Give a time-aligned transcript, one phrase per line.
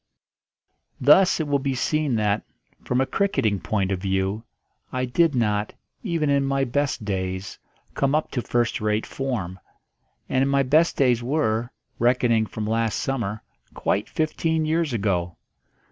[0.99, 2.41] Thus it will be seen that,
[2.83, 4.43] from a cricketing point of view,
[4.91, 7.59] I did not, even in my best days,
[7.93, 9.59] come up to first rate form;
[10.27, 11.69] and my best days were,
[11.99, 13.43] reckoning from last summer,
[13.75, 15.37] quite fifteen years ago.